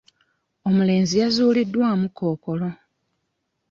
[0.67, 2.69] Omulenzi yazuuliddwamu kkookolo.